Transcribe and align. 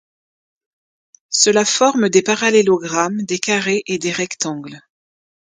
Cela 1.29 1.63
forme 1.63 2.09
des 2.09 2.23
parallélogrammes, 2.23 3.21
des 3.21 3.37
carrés 3.37 3.83
et 3.85 3.99
des 3.99 4.11
rectangles. 4.11 4.79